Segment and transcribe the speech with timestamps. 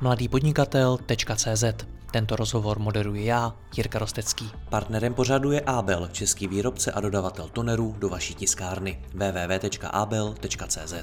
[0.00, 1.64] mladýpodnikatel.cz
[2.10, 4.50] Tento rozhovor moderuji já, Jirka Rostecký.
[4.68, 10.94] Partnerem pořadu je Abel, český výrobce a dodavatel tonerů do vaší tiskárny www.abel.cz.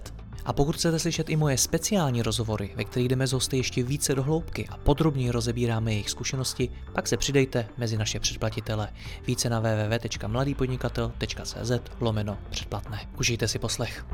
[0.46, 4.16] A pokud chcete slyšet i moje speciální rozhovory, ve kterých jdeme z hosty ještě více
[4.16, 8.90] do hloubky a podrobněji rozebíráme jejich zkušenosti, pak se přidejte mezi naše předplatitele.
[9.28, 13.10] Více na www.mladýpodnikatel.cz lomeno předplatné.
[13.20, 14.06] Užijte si poslech.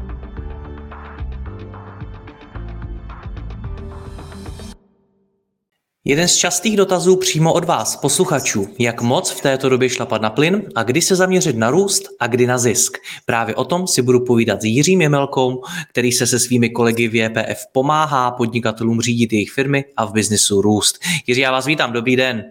[6.05, 10.29] Jeden z častých dotazů přímo od vás, posluchačů, jak moc v této době šlapat na
[10.29, 12.97] plyn a kdy se zaměřit na růst a kdy na zisk.
[13.25, 17.15] Právě o tom si budu povídat s Jiřím Jemelkou, který se se svými kolegy v
[17.15, 20.99] JPF pomáhá podnikatelům řídit jejich firmy a v biznisu růst.
[21.27, 22.43] Jiří, já vás vítám, dobrý den.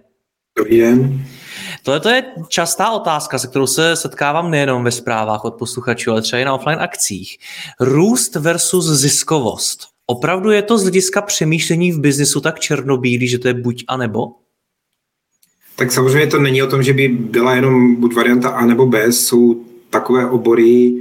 [0.59, 1.25] Dobrý den.
[1.83, 6.41] Tohle je častá otázka, se kterou se setkávám nejenom ve zprávách od posluchačů, ale třeba
[6.41, 7.39] i na offline akcích.
[7.81, 9.92] Růst versus ziskovost.
[10.13, 13.97] Opravdu je to z hlediska přemýšlení v biznesu tak černobílý, že to je buď a
[13.97, 14.29] nebo?
[15.77, 19.13] Tak samozřejmě to není o tom, že by byla jenom buď varianta A nebo B.
[19.13, 20.93] Jsou takové obory,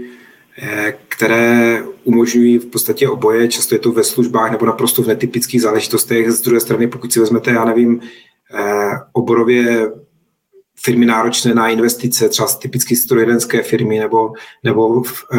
[0.62, 3.48] eh, které umožňují v podstatě oboje.
[3.48, 6.32] Často je to ve službách nebo naprosto v netypických záležitostech.
[6.32, 8.02] Z druhé strany, pokud si vezmete, já nevím,
[8.56, 9.92] eh, oborově
[10.84, 15.38] firmy náročné na investice, třeba typicky strojírenské firmy nebo, nebo v e,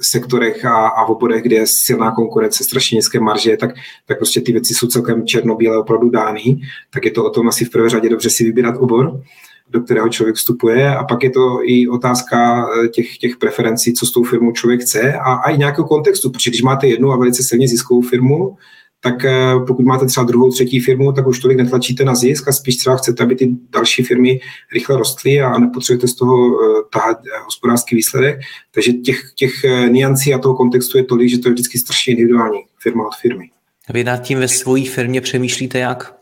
[0.00, 3.70] sektorech a, a v oborech, kde je silná konkurence, strašně nízké marže, tak,
[4.06, 6.60] tak prostě ty věci jsou celkem černobílé opravdu dány.
[6.90, 9.22] Tak je to o tom asi v prvé řadě dobře si vybírat obor
[9.70, 14.06] do kterého člověk vstupuje a pak je to i otázka eh, těch, těch preferencí, co
[14.06, 17.16] s tou firmou člověk chce a, a i nějakého kontextu, protože když máte jednu a
[17.16, 18.56] velice silně ziskovou firmu,
[19.00, 22.52] tak eh, pokud máte třeba druhou, třetí firmu, tak už tolik netlačíte na zisk a
[22.52, 24.40] spíš třeba chcete, aby ty další firmy
[24.72, 28.40] rychle rostly a nepotřebujete z toho eh, tahat eh, hospodářský výsledek.
[28.74, 29.52] Takže těch, těch
[29.88, 33.50] niancí a toho kontextu je tolik, že to je vždycky strašně individuální firma od firmy.
[33.92, 36.14] Vy nad tím ve své firmě přemýšlíte jak?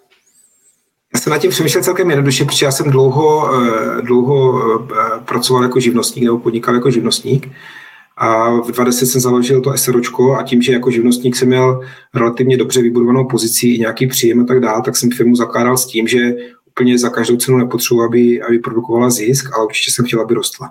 [1.15, 3.51] Já jsem nad tím přemýšlel celkem jednoduše, protože já jsem dlouho,
[4.01, 4.63] dlouho
[5.25, 7.49] pracoval jako živnostník nebo podnikal jako živnostník
[8.19, 11.81] a v 20 jsem založil to SROčko a tím, že jako živnostník jsem měl
[12.15, 15.87] relativně dobře vybudovanou pozici i nějaký příjem a tak dále, tak jsem firmu zakládal s
[15.87, 16.33] tím, že
[16.67, 20.71] úplně za každou cenu nepotřebuji, aby, aby produkovala zisk, ale určitě jsem chtěl, aby rostla.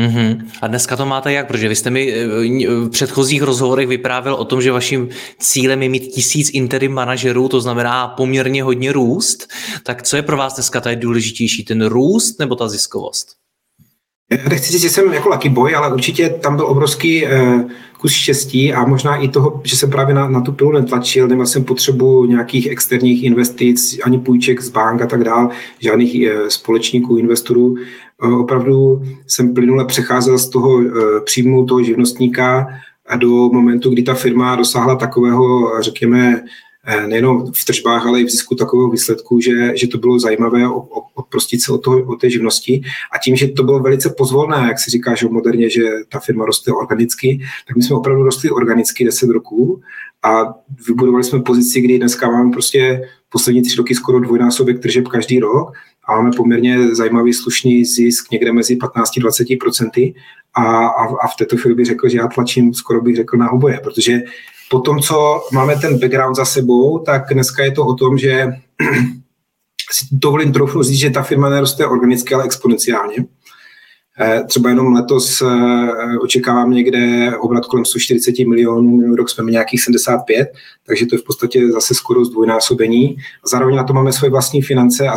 [0.00, 0.46] Mm-hmm.
[0.62, 1.46] A dneska to máte jak?
[1.46, 2.26] Protože vy jste mi eh,
[2.66, 7.60] v předchozích rozhovorech vyprávěl o tom, že vaším cílem je mít tisíc interim manažerů, to
[7.60, 9.48] znamená poměrně hodně růst.
[9.82, 13.37] Tak co je pro vás dneska tady důležitější, ten růst nebo ta ziskovost?
[14.30, 18.12] Já nechci říct, že jsem jako lucky boy, ale určitě tam byl obrovský uh, kus
[18.12, 21.64] štěstí a možná i toho, že jsem právě na, na tu pilu netlačil, neměl jsem
[21.64, 27.74] potřebu nějakých externích investic, ani půjček z bank a tak dál, žádných uh, společníků, investorů.
[28.24, 30.84] Uh, opravdu jsem plynule přecházel z toho uh,
[31.24, 32.66] příjmu toho živnostníka
[33.06, 36.42] a do momentu, kdy ta firma dosáhla takového, řekněme, Eh,
[37.06, 40.62] nejenom v tržbách, ale i v zisku takového výsledku, že, že to bylo zajímavé
[41.14, 42.82] odprostit se od, toho, od té živnosti.
[43.12, 46.44] A tím, že to bylo velice pozvolné, jak se říká, že moderně, že ta firma
[46.44, 49.80] roste organicky, tak my jsme opravdu rostli organicky 10 roků
[50.22, 50.54] a
[50.88, 55.72] vybudovali jsme pozici, kdy dneska máme prostě poslední tři roky skoro dvojnásobek tržeb každý rok
[56.04, 60.14] a máme poměrně zajímavý slušný zisk někde mezi 15-20%
[60.54, 63.50] a, a, a v této chvíli bych řekl, že já tlačím, skoro bych řekl na
[63.50, 64.20] oboje, protože
[64.70, 68.46] po tom, co máme ten background za sebou, tak dneska je to o tom, že
[69.92, 73.16] si dovolím trochu říct, že ta firma neroste organicky, ale exponenciálně.
[74.20, 79.52] Eh, třeba jenom letos eh, očekávám někde obrat kolem 140 milionů, minulý rok jsme měli
[79.52, 80.52] nějakých 75,
[80.86, 83.16] takže to je v podstatě zase skoro zdvojnásobení.
[83.46, 85.16] Zároveň na to máme svoje vlastní finance a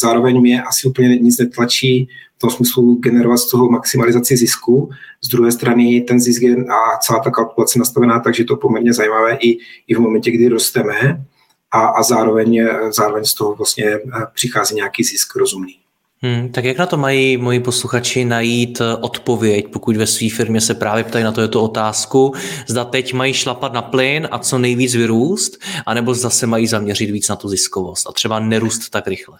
[0.00, 4.90] zároveň mě asi úplně nic netlačí v tom smyslu generovat z toho maximalizaci zisku.
[5.20, 8.58] Z druhé strany ten zisk je a celá ta kalkulace nastavená tak, že to je
[8.58, 11.24] poměrně zajímavé i, i v momentě, kdy rosteme
[11.70, 14.00] a, a zároveň, zároveň z toho vlastně eh,
[14.34, 15.87] přichází nějaký zisk rozumný.
[16.22, 20.60] Hmm, tak jak na to mají moji posluchači najít eh, odpověď, pokud ve své firmě
[20.60, 22.32] se právě ptají na to je otázku,
[22.66, 27.28] zda teď mají šlapat na plyn a co nejvíc vyrůst, anebo zase mají zaměřit víc
[27.28, 29.38] na tu ziskovost a třeba nerůst tak rychle?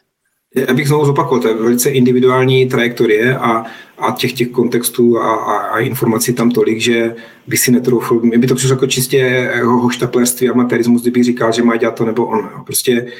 [0.54, 3.64] Já bych znovu zopakoval, to je velice individuální trajektorie a,
[3.98, 7.14] a těch těch kontextů a, a, a informací tam tolik, že
[7.46, 11.62] by si netroufl, mě by to přišlo jako čistě hoštaplerství a materialismus, kdybych říkal, že
[11.62, 12.50] má dělat to nebo on.
[12.66, 13.12] Prostě eh,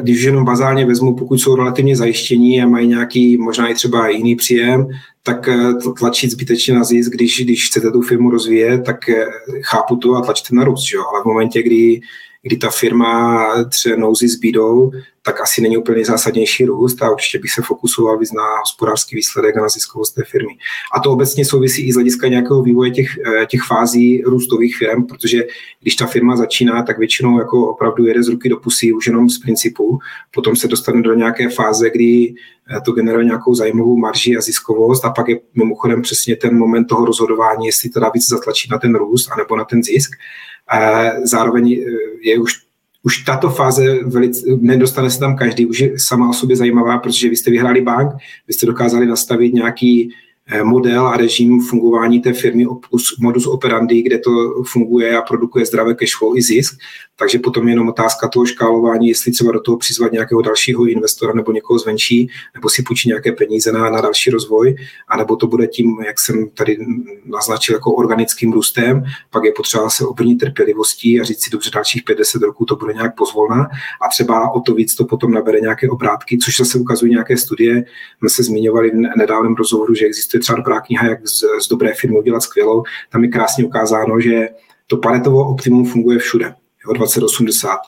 [0.00, 4.08] když už jenom bazálně vezmu, pokud jsou relativně zajištění a mají nějaký možná i třeba
[4.08, 4.88] jiný příjem,
[5.22, 9.26] tak eh, tlačit zbytečně na zisk, když, když chcete tu firmu rozvíjet, tak eh,
[9.62, 10.94] chápu to a tlačte na růst.
[10.94, 12.00] Ale v momentě, kdy
[12.46, 14.90] kdy ta firma tře nouzí s bídou,
[15.22, 19.56] tak asi není úplně zásadnější růst a určitě bych se fokusoval víc na hospodářský výsledek
[19.56, 20.52] a na ziskovost té firmy.
[20.96, 25.06] A to obecně souvisí i z hlediska nějakého vývoje těch, eh, těch fází růstových firm,
[25.06, 25.44] protože
[25.82, 29.28] když ta firma začíná, tak většinou jako opravdu jede z ruky do pusy už jenom
[29.28, 29.98] z principu,
[30.34, 32.34] potom se dostane do nějaké fáze, kdy
[32.76, 36.84] eh, to generuje nějakou zajímavou marži a ziskovost a pak je mimochodem přesně ten moment
[36.84, 40.10] toho rozhodování, jestli teda víc zatlačit na ten růst anebo na ten zisk.
[41.24, 41.84] Zároveň
[42.22, 42.66] je už
[43.02, 47.28] už tato fáze velice, nedostane se tam každý, už je sama o sobě zajímavá, protože
[47.28, 48.12] vy jste vyhráli bank,
[48.48, 50.25] vy jste dokázali nastavit nějaký Eh,
[50.62, 52.66] model a režim fungování té firmy,
[53.20, 54.30] modus operandi, kde to
[54.72, 56.78] funguje a produkuje zdravé cash flow i zisk.
[57.18, 61.32] Takže potom je jenom otázka toho škálování, jestli třeba do toho přizvat nějakého dalšího investora
[61.32, 64.76] nebo někoho zvenčí, nebo si půjčit nějaké peníze na, na další rozvoj,
[65.08, 66.78] anebo to bude tím, jak jsem tady
[67.24, 72.02] naznačil, jako organickým růstem, pak je potřeba se obrnit trpělivostí a říct si, dobře, dalších
[72.02, 73.68] 50 roků to bude nějak pozvolná
[74.02, 77.84] a třeba o to víc to potom nabere nějaké obrátky, což zase ukazují nějaké studie.
[78.22, 81.68] My se zmiňovali v nedávném rozhovoru, že existuje existuje třeba dobrá kniha, jak z, z
[81.68, 82.82] dobré firmy udělat skvělou.
[83.10, 84.48] Tam je krásně ukázáno, že
[84.86, 86.54] to paretovo optimum funguje všude.
[86.86, 87.78] Jo, 2080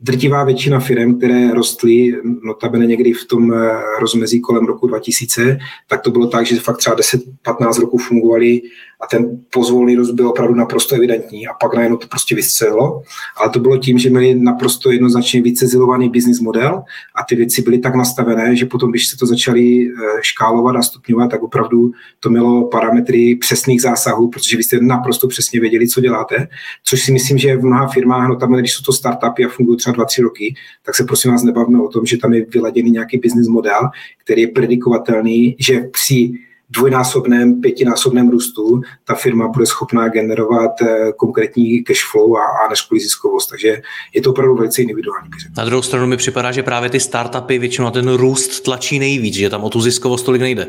[0.00, 2.12] drtivá většina firm, které rostly,
[2.42, 3.58] notabene někdy v tom eh,
[4.00, 5.58] rozmezí kolem roku 2000,
[5.88, 8.60] tak to bylo tak, že fakt třeba 10-15 roků fungovaly
[9.00, 13.02] a ten pozvolný růst byl opravdu naprosto evidentní a pak najednou to prostě vystřelilo.
[13.36, 16.82] Ale to bylo tím, že měli naprosto jednoznačně zilovaný business model
[17.14, 19.92] a ty věci byly tak nastavené, že potom, když se to začali eh,
[20.22, 25.60] škálovat a stupňovat, tak opravdu to mělo parametry přesných zásahů, protože vy jste naprosto přesně
[25.60, 26.48] věděli, co děláte,
[26.84, 29.78] což si myslím, že v mnoha firmách, no tam, když jsou to startupy a fungují
[29.78, 33.18] třeba 2-3 roky, tak se prosím vás nebavme o tom, že tam je vyladěný nějaký
[33.18, 33.80] business model,
[34.24, 36.32] který je predikovatelný, že při
[36.70, 43.00] dvojnásobném, pětinásobném růstu ta firma bude schopná generovat eh, konkrétní cash flow a, a neškolí
[43.00, 43.50] ziskovost.
[43.50, 43.82] Takže
[44.14, 45.28] je to opravdu velice individuální.
[45.56, 49.34] Na druhou stranu mi připadá, že právě ty startupy většinou na ten růst tlačí nejvíc,
[49.34, 50.66] že tam o tu ziskovost tolik nejde.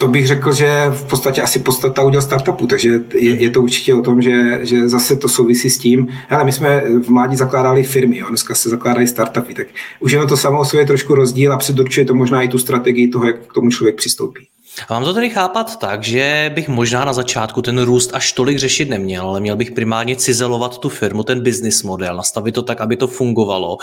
[0.00, 3.94] To bych řekl, že v podstatě asi podstata udělal startupu, takže je, je to určitě
[3.94, 6.08] o tom, že, že zase to souvisí s tím.
[6.30, 9.66] Ale my jsme v mládí zakládali firmy, jo, dneska se zakládají startupy, tak
[10.00, 12.58] už jenom to samo o sobě je trošku rozdíl a předurčuje to možná i tu
[12.58, 14.48] strategii toho, jak k tomu člověk přistoupí.
[14.88, 18.58] A mám to tedy chápat tak, že bych možná na začátku ten růst až tolik
[18.58, 22.80] řešit neměl, ale měl bych primárně cizelovat tu firmu, ten business model, nastavit to tak,
[22.80, 23.76] aby to fungovalo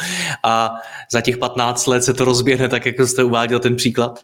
[0.43, 0.71] a
[1.11, 4.19] za těch 15 let se to rozběhne tak, jak jste uváděl ten příklad?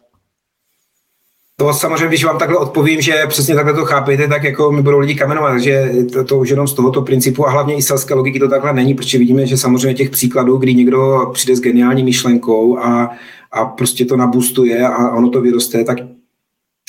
[1.56, 4.98] To samozřejmě, když vám takhle odpovím, že přesně takhle to chápete, tak jako mi budou
[4.98, 8.38] lidi kamenovat, že to, to už jenom z tohoto principu a hlavně i selské logiky
[8.38, 12.78] to takhle není, protože vidíme, že samozřejmě těch příkladů, kdy někdo přijde s geniální myšlenkou
[12.78, 13.10] a,
[13.52, 15.98] a prostě to nabustuje a ono to vyroste, tak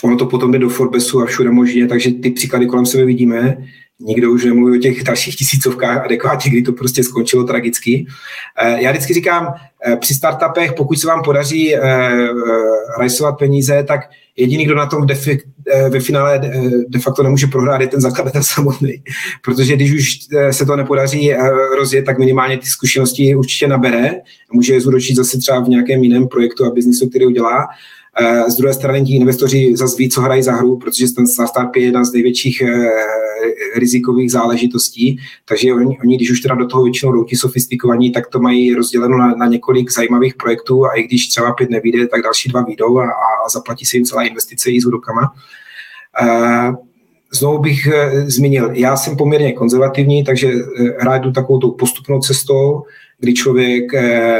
[0.03, 3.57] ono to potom jde do Forbesu a všude možně, takže ty příklady kolem sebe vidíme.
[4.00, 8.05] Nikdo už nemluví o těch dalších tisícovkách adekvátně, kdy to prostě skončilo tragicky.
[8.61, 9.53] Eh, já vždycky říkám,
[9.88, 11.79] eh, při startupech, pokud se vám podaří eh,
[13.00, 14.01] rajsovat peníze, tak
[14.38, 15.07] jediný, kdo na tom
[15.89, 16.41] ve finále
[16.88, 19.03] de facto nemůže prohrát, je ten zakladatel samotný.
[19.41, 20.19] Protože když už
[20.51, 21.33] se to nepodaří
[21.77, 24.11] rozjet, tak minimálně ty zkušenosti určitě nabere.
[24.53, 27.67] Může je zúročit zase třeba v nějakém jiném projektu a biznisu, který udělá.
[28.19, 31.75] Eh, z druhé strany ti investoři zase ví, co hrají za hru, protože ten startup
[31.75, 32.89] je jedna z největších eh,
[33.75, 38.27] rizikových záležitostí, takže oni, oni, když už teda do toho většinou jdou ti sofistikovaní, tak
[38.27, 42.21] to mají rozděleno na, na několik zajímavých projektů a i když třeba pět nevíde, tak
[42.21, 43.04] další dva výjdou a,
[43.45, 45.33] a zaplatí se jim celá investice i s úrokama.
[46.21, 46.75] Uh,
[47.31, 47.88] znovu bych
[48.25, 50.51] zmínil, já jsem poměrně konzervativní, takže
[51.00, 52.83] rádu takovou tou postupnou cestou,
[53.19, 53.83] kdy člověk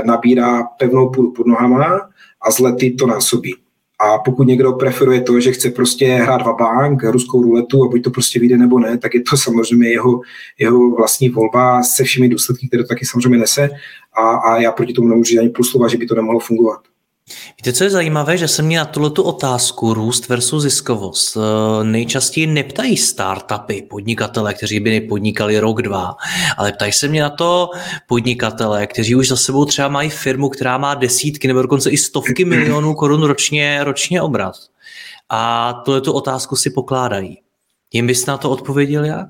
[0.06, 2.10] nabírá pevnou půdu pod nohama
[2.42, 3.56] a z lety to násobí.
[4.04, 8.12] A pokud někdo preferuje to, že chce prostě hrát bank, ruskou ruletu a buď to
[8.12, 10.22] prostě vyjde nebo ne, tak je to samozřejmě jeho,
[10.60, 13.70] jeho vlastní volba se všemi důsledky, které to taky samozřejmě nese.
[14.14, 16.93] A, a já proti tomu nemůžu ani plus že by to nemohlo fungovat.
[17.58, 22.48] Víte, co je zajímavé, že se mě na tuto otázku růst versus ziskovost eh, nejčastěji
[22.48, 26.16] neptají startupy, podnikatele, kteří by nepodnikali rok, dva,
[26.58, 27.70] ale ptají se mě na to
[28.08, 32.46] podnikatele, kteří už za sebou třeba mají firmu, která má desítky nebo dokonce i stovky
[32.46, 34.56] milionů korun ročně, ročně obrat.
[35.30, 37.42] A tuto otázku si pokládají.
[37.94, 39.28] Jim byste na to odpověděl jak?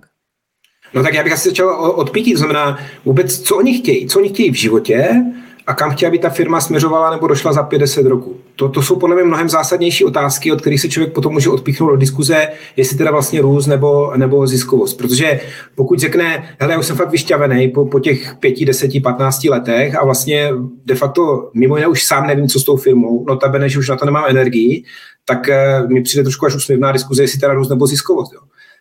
[0.93, 4.29] No tak já bych asi začal od pěti, znamená vůbec, co oni chtějí, co oni
[4.29, 5.23] chtějí v životě,
[5.67, 8.37] a kam chtěla by ta firma směřovala nebo došla za 50 roků.
[8.55, 11.89] To, to jsou podle mě mnohem zásadnější otázky, od kterých se člověk potom může odpíchnout
[11.89, 14.97] do diskuze, jestli teda vlastně růst nebo, nebo ziskovost.
[14.97, 15.39] Protože
[15.75, 19.95] pokud řekne, hele, já už jsem fakt vyšťavený po, po těch 5, 10, 15 letech
[19.95, 20.49] a vlastně
[20.85, 23.95] de facto mimo jiné už sám nevím, co s tou firmou, notabene, že už na
[23.95, 24.83] to nemám energii,
[25.25, 28.33] tak uh, mi přijde trošku až úsměvná diskuze, jestli teda růst nebo ziskovost.
[28.33, 28.39] Jo.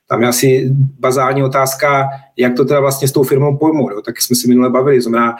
[0.09, 3.91] Tam je asi bazální otázka, jak to teda vlastně s tou firmou pojmout.
[3.91, 4.03] Jo?
[4.03, 5.37] Tak jsme si minule bavili, znamená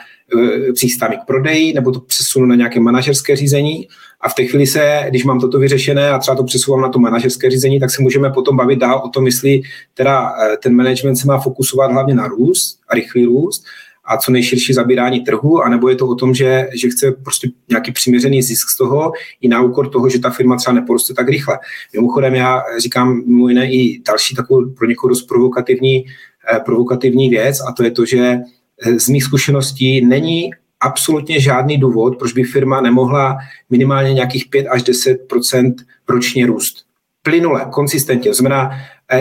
[0.69, 3.87] e, přístavy k prodeji, nebo to přesunu na nějaké manažerské řízení.
[4.21, 6.99] A v té chvíli se, když mám toto vyřešené a třeba to přesouvám na to
[6.99, 9.61] manažerské řízení, tak se můžeme potom bavit dál o tom, jestli
[9.93, 13.65] teda e, ten management se má fokusovat hlavně na růst a rychlý růst,
[14.05, 17.91] a co nejširší zabírání trhu, anebo je to o tom, že, že chce prostě nějaký
[17.91, 21.59] přiměřený zisk z toho i na úkor toho, že ta firma třeba neporoste tak rychle.
[21.93, 26.05] Mimochodem já říkám mimo jiné i další takovou pro někoho dost provokativní,
[26.53, 28.37] eh, provokativní věc a to je to, že
[28.81, 33.37] eh, z mých zkušeností není absolutně žádný důvod, proč by firma nemohla
[33.69, 35.73] minimálně nějakých 5 až 10%
[36.09, 36.85] ročně růst.
[37.21, 38.31] Plynule, konsistentně.
[38.31, 38.71] To znamená,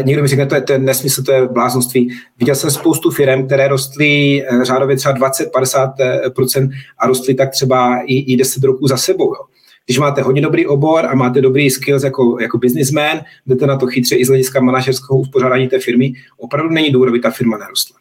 [0.01, 2.17] někdo mi říká, to je, to je nesmysl, to je bláznoství.
[2.39, 8.33] Viděl jsem spoustu firm, které rostly eh, řádově třeba 20-50% a rostly tak třeba i,
[8.33, 9.25] i 10 roků za sebou.
[9.25, 9.41] Jo.
[9.87, 13.87] Když máte hodně dobrý obor a máte dobrý skills jako, jako businessman, jdete na to
[13.87, 17.97] chytře i z hlediska manažerského uspořádání té firmy, opravdu není důvod, aby ta firma nerostla.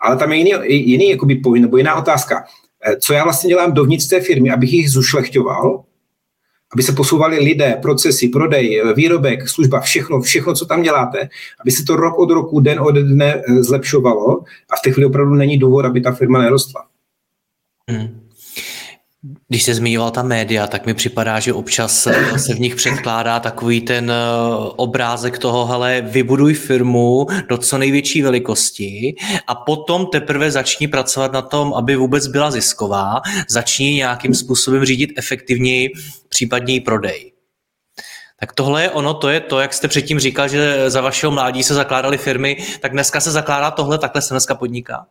[0.00, 2.44] Ale tam je jiný, jiný jakoby point, nebo jiná otázka.
[2.84, 5.82] Eh, co já vlastně dělám dovnitř té firmy, abych jich zušlechťoval,
[6.72, 11.28] aby se posouvali lidé, procesy, prodej, výrobek, služba, všechno, všechno, co tam děláte,
[11.60, 15.06] aby se to rok od roku, den od dne eh, zlepšovalo a v té chvíli
[15.06, 16.86] opravdu není důvod, aby ta firma nerostla.
[17.90, 18.21] Hmm.
[19.52, 23.80] Když se zmiňoval ta média, tak mi připadá, že občas se v nich předkládá takový
[23.80, 24.14] ten eh,
[24.76, 29.14] obrázek toho, hele, vybuduj firmu do co největší velikosti
[29.46, 35.10] a potom teprve začni pracovat na tom, aby vůbec byla zisková, začni nějakým způsobem řídit
[35.16, 35.90] efektivněji
[36.28, 37.32] případně prodej.
[38.40, 41.62] Tak tohle je ono, to je to, jak jste předtím říkal, že za vašeho mládí
[41.62, 45.06] se zakládaly firmy, tak dneska se zakládá tohle, takhle se dneska podniká?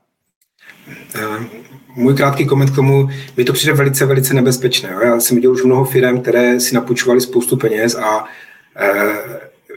[1.15, 4.89] Eh, můj krátký koment k tomu, mi to přijde velice, velice nebezpečné.
[4.93, 4.99] Jo?
[5.01, 8.25] Já jsem viděl už mnoho firm, které si napůjčovaly spoustu peněz a
[8.75, 9.13] e,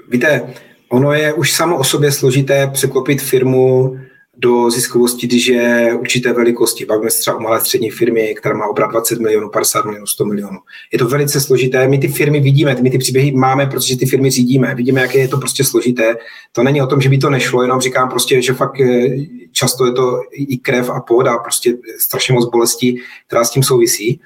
[0.08, 0.42] víte,
[0.88, 3.98] ono je už samo o sobě složité překlopit firmu
[4.36, 6.86] do ziskovosti, když je určité velikosti.
[6.86, 10.24] Bavíme se třeba o malé střední firmy, která má obrat 20 milionů, 50 milionů, 100
[10.24, 10.58] milionů.
[10.92, 11.88] Je to velice složité.
[11.88, 14.74] My ty firmy vidíme, my ty příběhy máme, protože ty firmy řídíme.
[14.74, 16.16] Vidíme, jak je to prostě složité.
[16.52, 19.16] To není o tom, že by to nešlo, jenom říkám prostě, že fakt eh,
[19.52, 23.62] často je to i krev a pod a prostě strašně moc bolestí, která s tím
[23.62, 24.20] souvisí.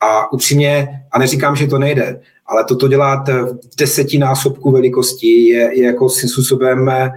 [0.00, 5.84] A upřímně, a neříkám, že to nejde, ale toto dělat v desetinásobku velikosti je, je
[5.84, 7.10] jako svým způsobem eh,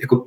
[0.00, 0.26] jako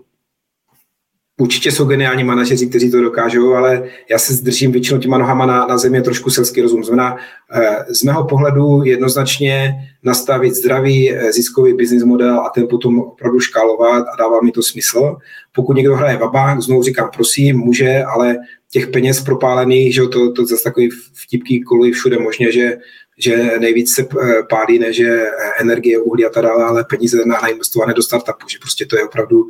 [1.42, 5.68] Určitě jsou geniální manažeři, kteří to dokážou, ale já se zdržím většinou těma nohama na,
[5.68, 6.84] na zemi, trošku selský rozum.
[6.84, 7.18] Znamená,
[7.54, 9.74] eh, z mého pohledu jednoznačně
[10.04, 14.64] nastavit zdravý eh, ziskový business model a ten potom opravdu škálovat a dává mi to
[14.64, 15.16] smysl.
[15.56, 18.38] Pokud někdo hraje vabánk, znovu říkám, prosím, může, ale
[18.72, 22.78] těch peněz propálených, že to, to zase takový vtipký kolují všude možně, že
[23.18, 27.26] že nejvíc se eh, pálí ne, že eh, energie, uhlí a tak dále, ale peníze
[27.26, 29.48] na, na investované do startupu, že prostě to je opravdu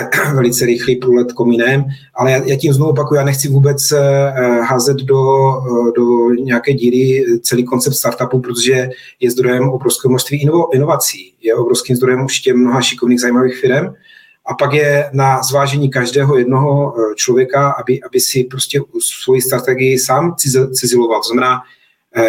[0.00, 1.84] eh, velice rychlý průlet komínem.
[2.14, 3.92] Ale já, já tím znovu opakuju, já nechci vůbec
[4.62, 5.24] házet do,
[5.96, 8.88] do nějaké díry celý koncept startupu, protože
[9.20, 13.86] je zdrojem obrovského množství inovací, je obrovským zdrojem určitě mnoha šikovných zajímavých firm.
[14.46, 18.80] A pak je na zvážení každého jednoho člověka, aby, aby si prostě
[19.22, 20.34] svoji strategii sám
[20.72, 21.20] ciziloval.
[21.20, 21.62] To znamená,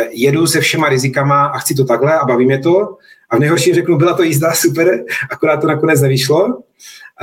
[0.09, 2.97] jedu se všema rizikama a chci to takhle a baví mě to.
[3.29, 6.57] A v nejhorším řeknu, byla to jízda, super, akorát to nakonec nevyšlo.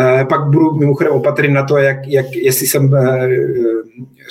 [0.01, 3.29] Eh, pak budu mimochodem opatrný na to, jak, jak, jestli jsem, eh,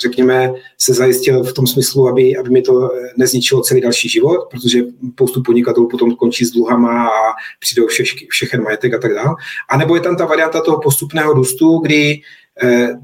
[0.02, 4.80] řekněme, se zajistil v tom smyslu, aby, aby mi to nezničilo celý další život, protože
[5.12, 9.34] spoustu podnikatelů potom končí s dluhama a přijdou vše, všechen majetek a tak dále.
[9.68, 12.20] A nebo je tam ta varianta toho postupného růstu, kdy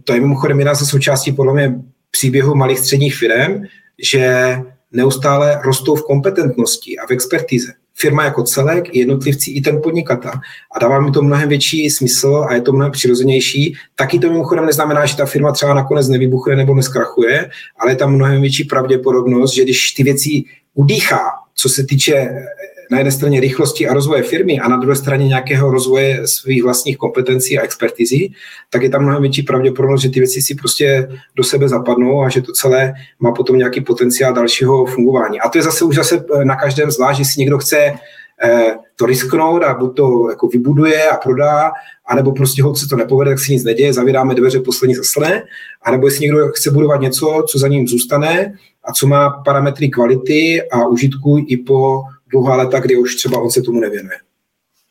[0.05, 1.75] to je mimochodem jedna ze součástí podle mě
[2.11, 3.63] příběhu malých středních firm,
[4.13, 4.57] že
[4.93, 7.73] neustále rostou v kompetentnosti a v expertize.
[7.95, 10.33] Firma jako celek, jednotlivci i ten podnikatel.
[10.77, 13.77] A dává mi to mnohem větší smysl a je to mnohem přirozenější.
[13.95, 18.15] Taky to mimochodem neznamená, že ta firma třeba nakonec nevybuchne nebo neskrachuje, ale je tam
[18.15, 20.43] mnohem větší pravděpodobnost, že když ty věci
[20.75, 21.21] udýchá,
[21.55, 22.31] co se týče
[22.91, 26.97] na jedné straně rychlosti a rozvoje firmy a na druhé straně nějakého rozvoje svých vlastních
[26.97, 28.35] kompetencí a expertizí,
[28.71, 32.29] tak je tam mnohem větší pravděpodobnost, že ty věci si prostě do sebe zapadnou a
[32.29, 35.41] že to celé má potom nějaký potenciál dalšího fungování.
[35.41, 37.93] A to je zase už zase eh, na každém zvlášť, že si někdo chce
[38.45, 41.73] eh, to risknout a buď to jako vybuduje a prodá,
[42.07, 45.43] anebo prostě ho se to nepovede, tak si nic neděje, zavíráme dveře poslední zasle,
[45.83, 48.55] anebo jestli někdo chce budovat něco, co za ním zůstane
[48.85, 53.51] a co má parametry kvality a užitku i po dlouhá leta, kdy už třeba on
[53.51, 54.17] se tomu nevěnuje.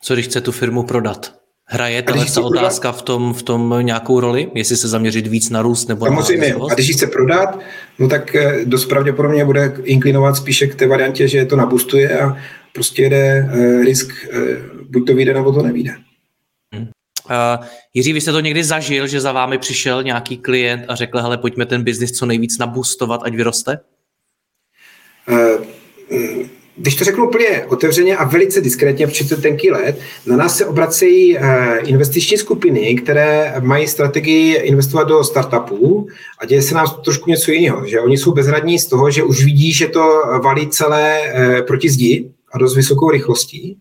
[0.02, 1.40] Co když chce tu firmu prodat?
[1.72, 4.50] Hraje tahle ta otázka v tom, v tom nějakou roli?
[4.54, 6.54] Jestli se zaměřit víc na růst nebo Samozřejmě.
[6.54, 7.58] na A když ji chce prodat,
[7.98, 12.36] no tak eh, dost pravděpodobně bude inklinovat spíše k té variantě, že to nabustuje a
[12.72, 14.38] prostě jde eh, risk, eh,
[14.88, 15.90] buď to vyjde, nebo to nevíde.
[17.30, 21.18] Uh, Jiří, vy jste to někdy zažil, že za vámi přišel nějaký klient a řekl,
[21.18, 23.78] hele, pojďme ten biznis co nejvíc nabustovat, ať vyroste?
[25.28, 25.64] Uh,
[26.82, 30.56] když to řeknu úplně otevřeně a velice diskrétně, protože to je tenký let, na nás
[30.56, 36.08] se obracejí eh, investiční skupiny, které mají strategii investovat do startupů
[36.38, 39.44] a děje se nám trošku něco jiného, že oni jsou bezradní z toho, že už
[39.44, 43.78] vidí, že to valí celé eh, proti zdi a dost vysokou rychlostí.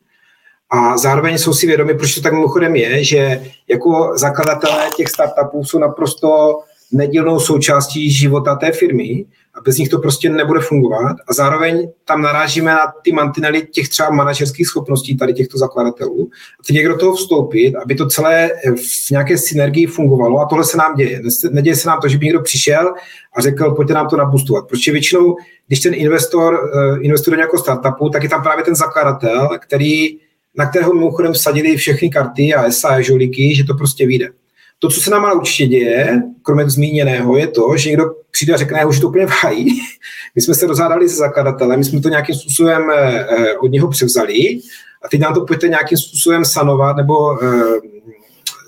[0.69, 5.63] A zároveň jsou si vědomi, proč to tak mimochodem je, že jako zakladatelé těch startupů
[5.63, 6.59] jsou naprosto
[6.91, 9.25] nedílnou součástí života té firmy
[9.59, 11.15] a bez nich to prostě nebude fungovat.
[11.27, 16.29] A zároveň tam narážíme na ty mantinely těch třeba manažerských schopností tady těchto zakladatelů.
[16.59, 20.63] A teď někdo do toho vstoupit, aby to celé v nějaké synergii fungovalo a tohle
[20.63, 21.21] se nám děje.
[21.51, 22.93] Neděje se nám to, že by někdo přišel
[23.35, 24.67] a řekl, pojďte nám to nabustovat.
[24.67, 25.35] Protože většinou,
[25.67, 30.17] když ten investor uh, investuje do nějakého startupu, tak je tam právě ten zakladatel, který,
[30.57, 34.29] na kterého mimochodem vsadili všechny karty a SA a žolíky, že to prostě vyjde.
[34.79, 38.57] To, co se nám ale určitě děje, kromě zmíněného, je to, že někdo přijde a
[38.57, 39.81] řekne, už to úplně vhají.
[40.35, 43.87] My jsme se rozhádali se zakladatelem, my jsme to nějakým způsobem eh, eh, od něho
[43.87, 44.59] převzali
[45.05, 47.63] a teď nám to pojďte nějakým způsobem sanovat nebo eh,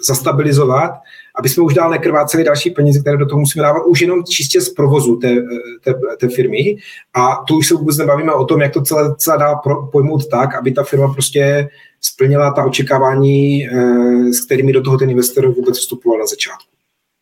[0.07, 0.91] zastabilizovat,
[1.39, 4.61] aby jsme už dál nekrváceli další peníze, které do toho musíme dávat už jenom čistě
[4.61, 5.35] z provozu té,
[5.83, 6.77] té, té firmy.
[7.13, 9.61] A tu už se vůbec nebavíme o tom, jak to celé, celé dál
[9.91, 11.69] pojmout tak, aby ta firma prostě
[12.01, 16.71] splnila ta očekávání, eh, s kterými do toho ten investor vůbec vstupoval na začátku.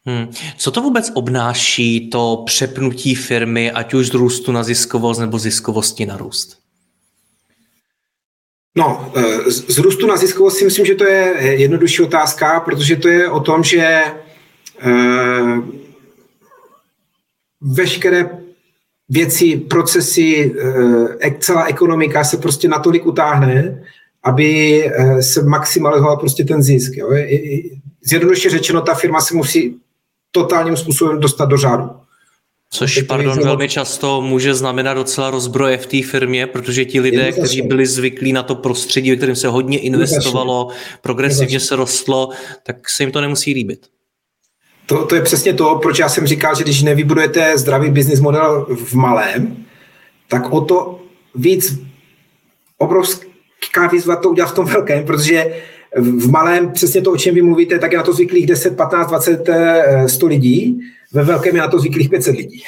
[0.06, 0.28] Hmm.
[0.58, 6.06] Co to vůbec obnáší to přepnutí firmy, ať už z růstu na ziskovost nebo ziskovosti
[6.06, 6.58] na růst?
[8.78, 13.08] No, eh, z růstu na ziskovost si myslím, že to je jednodušší otázka, protože to
[13.08, 14.04] je o tom, že
[14.82, 15.62] eh,
[17.62, 18.30] veškeré
[19.10, 20.56] věci, procesy,
[21.40, 23.84] celá ekonomika se prostě natolik utáhne,
[24.24, 26.94] aby eh, se maximalizoval prostě ten zisk.
[26.96, 27.10] Jo.
[28.02, 29.80] Zjednoduše řečeno, ta firma se musí
[30.32, 31.90] totálním způsobem dostat do řádu.
[32.72, 37.62] Což, pardon, velmi často může znamenat docela rozbroje v té firmě, protože ti lidé, kteří
[37.62, 40.70] byli zvyklí na to prostředí, ve kterém se hodně investovalo,
[41.02, 42.30] progresivně se rostlo,
[42.64, 43.88] tak se jim to nemusí líbit.
[44.86, 48.68] To, to je přesně to, proč já jsem říkal, že když nevybudujete zdravý business model
[48.86, 49.66] v malém,
[50.28, 51.00] tak o to
[51.36, 51.80] víc
[52.78, 55.64] obrovský těžká výzva to udělat v tom velkém, protože
[55.96, 59.08] v malém, přesně to, o čem vy mluvíte, tak je na to zvyklých 10, 15,
[59.08, 59.50] 20,
[60.08, 60.80] 100 lidí,
[61.14, 62.64] ve velkém je to zvyklých 500 lidí.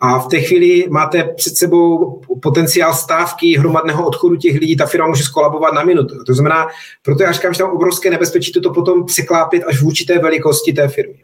[0.00, 5.06] A v té chvíli máte před sebou potenciál stávky hromadného odchodu těch lidí, ta firma
[5.06, 6.24] může skolabovat na minutu.
[6.24, 6.66] To znamená,
[7.02, 10.88] proto já říkám, že tam obrovské nebezpečí to potom překlápit až v určité velikosti té
[10.88, 11.14] firmy.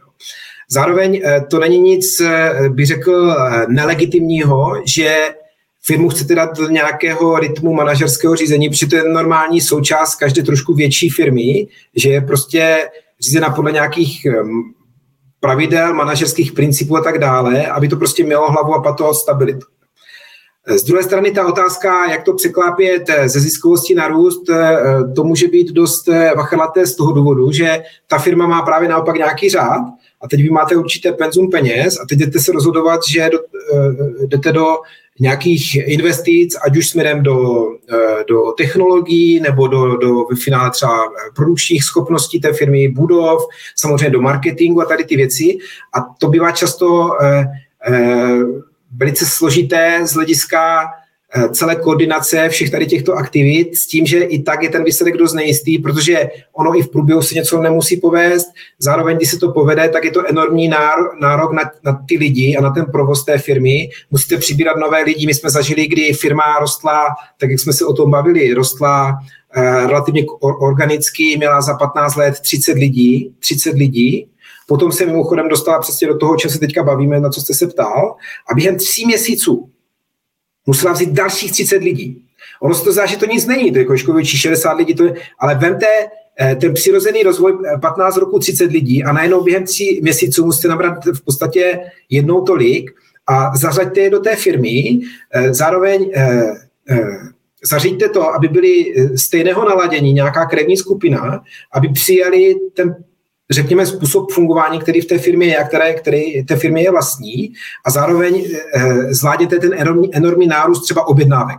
[0.68, 5.28] Zároveň eh, to není nic, eh, bych řekl, eh, nelegitimního, že
[5.83, 10.74] firmu chcete dát do nějakého rytmu manažerského řízení, protože to je normální součást každé trošku
[10.74, 12.88] větší firmy, že je prostě
[13.20, 14.26] řízena podle nějakých
[15.40, 19.66] pravidel, manažerských principů a tak dále, aby to prostě mělo hlavu a pato stabilitu.
[20.66, 24.76] Z druhé strany ta otázka, jak to překlápět ze ziskovosti na růst, eh,
[25.16, 29.16] to může být dost eh, vachalaté z toho důvodu, že ta firma má právě naopak
[29.16, 29.81] nějaký řád
[30.22, 33.31] a teď vy máte určité penzum peněz a teď jdete se rozhodovat, že eh,
[34.26, 34.66] jdete do
[35.20, 41.12] nějakých investic, ať už směrem do, eh, do technologií nebo do, do ve finále třeba
[41.37, 43.42] produkčních schopností té firmy, budov,
[43.76, 45.59] samozřejmě do marketingu a tady ty věci.
[45.94, 47.44] A to bývá často eh,
[47.88, 48.38] eh,
[48.96, 50.99] velice složité z hlediska Eh,
[51.52, 55.32] celé koordinace všech tady těchto aktivit s tím, že i tak je ten výsledek dost
[55.32, 58.46] nejistý, protože ono i v průběhu se něco nemusí povést.
[58.78, 60.68] Zároveň, když se to povede, tak je to enormní
[61.20, 63.88] nárok na, na ty lidi a na ten provoz té firmy.
[64.10, 65.26] Musíte přibírat nové lidi.
[65.26, 67.06] My jsme zažili, kdy firma rostla,
[67.40, 69.18] tak jak jsme se o tom bavili, rostla
[69.56, 74.26] eh, relativně organicky, měla za 15 let 30 lidí, 30 lidí,
[74.66, 77.66] Potom se mimochodem dostala přesně do toho, čem se teďka bavíme, na co jste se
[77.66, 78.16] ptal.
[78.50, 79.70] A během tří měsíců
[80.70, 82.22] musela vzít dalších 30 lidí.
[82.62, 85.14] Ono se to zdá, že to nic není, to je Koškovičí 60 lidí, to je,
[85.38, 85.87] ale vemte
[86.40, 90.68] eh, ten přirozený rozvoj 15 eh, roku 30 lidí a najednou během tří měsíců musíte
[90.68, 91.80] nabrat v podstatě
[92.11, 92.90] jednou tolik
[93.26, 95.00] a zařaďte je do té firmy,
[95.35, 96.11] eh, zároveň
[97.70, 102.94] zařiďte to, aby byli stejného naladění, nějaká krevní skupina, aby přijali ten
[103.50, 107.52] řekněme, způsob fungování, který v té firmě je a které, který té firmě je vlastní
[107.84, 111.58] a zároveň e, zvládněte ten enormní, enormní nárůst třeba objednávek.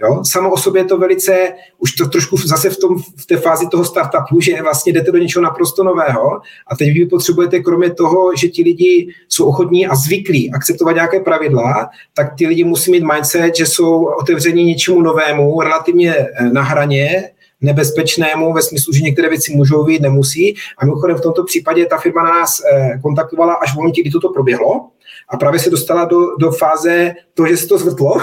[0.00, 0.24] Jo?
[0.24, 3.66] Samo o sobě je to velice, už to trošku zase v, tom, v té fázi
[3.68, 8.36] toho startupu, že vlastně jdete do něčeho naprosto nového a teď vy potřebujete kromě toho,
[8.36, 13.04] že ti lidi jsou ochotní a zvyklí akceptovat nějaké pravidla, tak ti lidi musí mít
[13.12, 17.30] mindset, že jsou otevření něčemu novému, relativně eh, na hraně,
[17.64, 20.54] nebezpečnému ve smyslu, že některé věci můžou být, nemusí.
[20.78, 24.10] A mimochodem v tomto případě ta firma na nás eh, kontaktovala až v momentě, kdy
[24.10, 24.88] toto proběhlo
[25.28, 28.20] a právě se dostala do, do fáze toho, že se to zvrtlo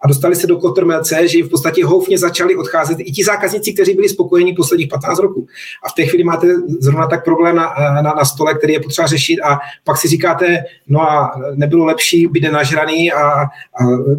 [0.00, 3.72] a dostali se do kotrmelce, že jim v podstatě houfně začali odcházet i ti zákazníci,
[3.72, 5.46] kteří byli spokojení posledních 15 roků.
[5.84, 6.46] A v té chvíli máte
[6.80, 10.64] zrovna tak problém na, na, na stole, který je potřeba řešit a pak si říkáte,
[10.88, 13.48] no a nebylo lepší být nažraný a, a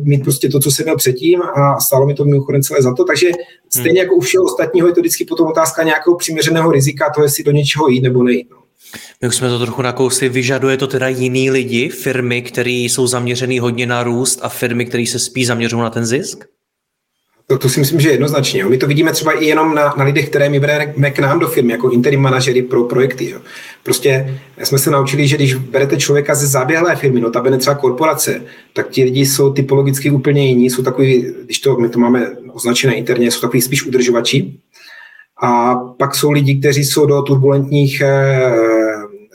[0.04, 3.04] mít prostě to, co jsem měl předtím a stálo mi to mimochodem celé za to.
[3.04, 3.32] Takže
[3.70, 7.44] stejně jako u všeho ostatního je to vždycky potom otázka nějakého přiměřeného rizika, to jestli
[7.44, 8.50] do něčeho jít nebo nejít.
[8.52, 8.59] No.
[9.22, 13.60] My už jsme to trochu nakousli, vyžaduje to teda jiný lidi, firmy, které jsou zaměřený
[13.60, 16.46] hodně na růst a firmy, které se spíš zaměřují na ten zisk?
[17.48, 18.66] To, to si myslím, že jednoznačně.
[18.66, 21.48] My to vidíme třeba i jenom na, na lidech, které my bereme k nám do
[21.48, 23.30] firmy, jako interim manažery pro projekty.
[23.30, 23.40] Jo.
[23.84, 28.42] Prostě jsme se naučili, že když berete člověka ze zaběhlé firmy, no notabene třeba korporace,
[28.74, 32.96] tak ti lidi jsou typologicky úplně jiní, jsou takový, když to, my to máme označené
[32.96, 34.54] interně, jsou takový spíš udržovači.
[35.44, 38.79] A pak jsou lidi, kteří jsou do turbulentních eh,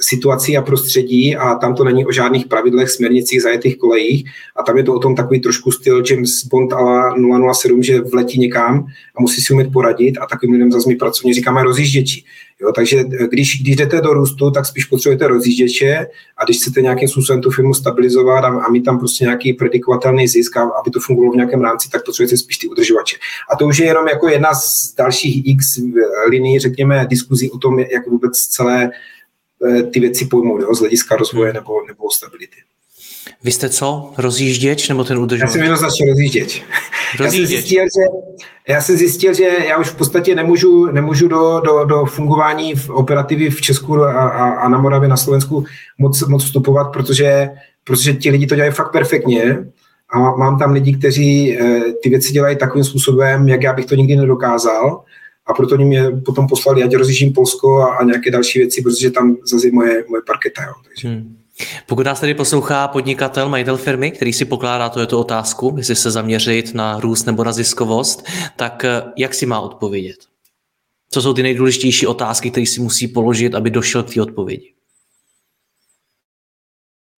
[0.09, 4.77] situací a prostředí a tam to není o žádných pravidlech, směrnicích, zajetých kolejích a tam
[4.77, 7.15] je to o tom takový trošku styl James Bond a
[7.53, 8.87] 007, že vletí někam
[9.17, 12.25] a musí si umět poradit a takovým lidem zase my pracovně říkáme rozjížděči.
[12.61, 16.07] Jo, takže eh, když, když jdete do růstu, tak spíš potřebujete rozjížděče
[16.39, 20.29] a když chcete nějakým způsobem tu firmu stabilizovat a, a mít tam prostě nějaký predikovatelný
[20.29, 23.17] zisk, aby to fungovalo v nějakém rámci, tak potřebujete spíš ty udržovače.
[23.53, 25.67] A to už je jenom jako jedna z dalších x
[26.31, 29.24] liní, řekněme, diskuzí o tom, jak vůbec celé Eh,
[29.93, 32.57] ty věci pojmout jo, z hlediska rozvoje nebo, nebo stability.
[33.45, 34.13] Vy jste co?
[34.19, 35.49] Rozjížděč nebo ten udržovač?
[35.49, 36.63] Já jsem jednoznačně rozjížděč.
[37.19, 37.19] rozjížděč.
[37.19, 38.35] Já jsem zjistil, že,
[38.69, 42.91] já jsem zjistil, že já už v podstatě nemůžu, nemůžu do, do, do fungování v
[42.91, 45.65] operativy v Česku a, a, a na Moravě, na Slovensku
[45.99, 47.51] moc, moc vstupovat, protože,
[47.85, 49.67] protože ti lidi to dělají fakt perfektně
[50.11, 53.95] a mám tam lidi, kteří eh, ty věci dělají takovým způsobem, jak já bych to
[53.95, 55.05] nikdy nedokázal
[55.47, 59.11] a proto oni mě potom poslali, ať rozjíždím Polsko a, a nějaké další věci, protože
[59.11, 60.63] tam zase moje, moje parketa.
[60.63, 61.09] Jo, takže.
[61.09, 61.37] Hmm.
[61.87, 65.97] Pokud nás tady poslouchá podnikatel, majitel firmy, který si pokládá to je to otázku, jestli
[65.97, 68.27] se zaměřit na růst nebo na ziskovost,
[68.57, 70.17] tak eh, jak si má odpovědět?
[71.11, 74.73] Co jsou ty nejdůležitější otázky, které si musí položit, aby došel k té odpovědi?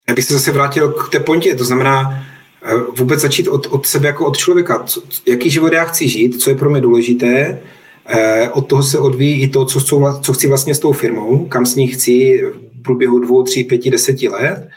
[0.09, 2.25] Já bych se zase vrátil k té pointě, to znamená
[2.63, 4.83] eh, vůbec začít od, od sebe jako od člověka.
[4.83, 7.61] Co, jaký život já chci žít, co je pro mě důležité,
[8.51, 9.81] od toho se odvíjí i to, co,
[10.21, 12.43] co, chci vlastně s tou firmou, kam s ní chci
[12.79, 14.67] v průběhu dvou, tří, pěti, deseti let.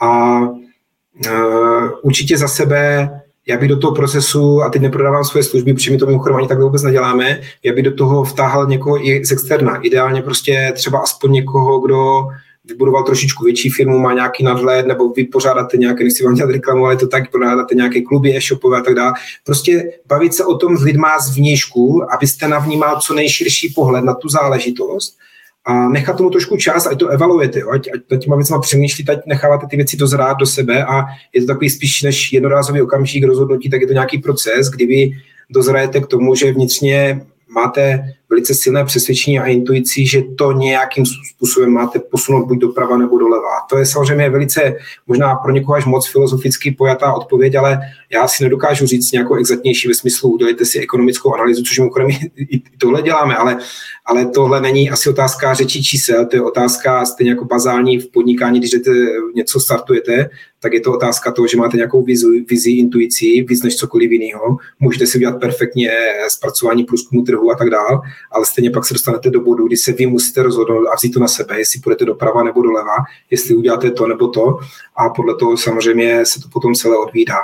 [0.00, 3.10] A uh, určitě za sebe
[3.48, 6.48] já bych do toho procesu, a teď neprodávám svoje služby, protože my to mimochodem ani
[6.48, 9.76] tak vůbec neděláme, já bych do toho vtáhl někoho i z externa.
[9.76, 12.22] Ideálně prostě třeba aspoň někoho, kdo
[12.70, 16.86] vybudoval trošičku větší firmu, má nějaký nadhled, nebo vy pořádáte nějaké, nechci vám dělat reklamu,
[16.86, 19.12] ale to tak, pořádáte nějaké kluby, e-shopové a tak dále.
[19.44, 24.14] Prostě bavit se o tom s lidma z vnějšku, abyste navnímal co nejširší pohled na
[24.14, 25.16] tu záležitost
[25.64, 29.26] a nechat tomu trošku čas, ať to evaluujete, ať, ať nad těma věcma přemýšlíte, ať
[29.26, 33.70] necháváte ty věci dozrát do sebe a je to takový spíš než jednorázový okamžik rozhodnutí,
[33.70, 35.10] tak je to nějaký proces, kdy vy
[35.50, 37.22] dozrajete k tomu, že vnitřně
[37.54, 43.18] máte velice silné přesvědčení a intuici, že to nějakým způsobem máte posunout buď doprava nebo
[43.18, 43.50] doleva.
[43.70, 47.78] To je samozřejmě velice možná pro někoho až moc filozoficky pojatá odpověď, ale
[48.12, 52.62] já si nedokážu říct nějakou exaktnější ve smyslu udělejte si ekonomickou analýzu, což mimochodem i
[52.78, 53.58] tohle děláme, ale,
[54.06, 58.58] ale tohle není asi otázka řečí čísel, to je otázka stejně jako bazální v podnikání,
[58.58, 58.90] když jdete
[59.34, 63.76] něco startujete, tak je to otázka toho, že máte nějakou vizi, vizi intuici, víc než
[63.76, 64.56] cokoliv jiného.
[64.80, 65.90] Můžete si udělat perfektně
[66.28, 69.92] zpracování průzkumu trhu a tak dále, ale stejně pak se dostanete do bodu, kdy se
[69.92, 72.96] vy musíte rozhodnout a vzít to na sebe, jestli půjdete doprava nebo doleva,
[73.30, 74.58] jestli uděláte to nebo to
[74.96, 77.36] a podle toho samozřejmě se to potom celé odvídá.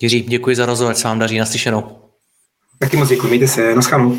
[0.00, 1.98] Jiří, děkuji za rozhovor, se vám daří naslyšenou.
[2.78, 4.18] Taky moc děkuji, mějte se, naschledanou.